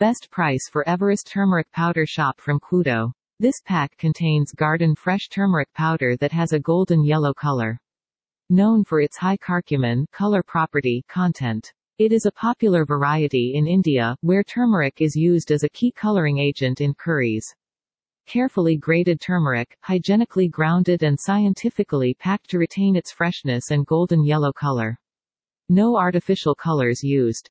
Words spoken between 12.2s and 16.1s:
a popular variety in India, where turmeric is used as a key